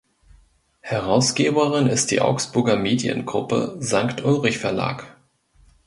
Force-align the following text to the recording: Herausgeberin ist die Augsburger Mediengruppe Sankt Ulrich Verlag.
Herausgeberin 0.79 1.85
ist 1.85 2.09
die 2.09 2.21
Augsburger 2.21 2.75
Mediengruppe 2.75 3.75
Sankt 3.81 4.25
Ulrich 4.25 4.57
Verlag. 4.57 5.15